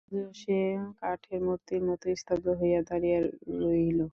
আজও 0.07 0.23
সে 0.35 0.57
কাঠের 0.99 1.39
মূর্তির 1.45 1.81
মতো 1.87 2.05
স্তব্ধ 2.21 2.45
হইয়া 2.59 2.79
দাঁড়াইয়া 2.87 3.19
রহিল। 3.61 3.99